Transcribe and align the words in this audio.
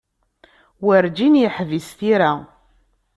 Werǧin 0.85 1.33
yeḥbis 1.41 1.87
tira. 1.97 2.31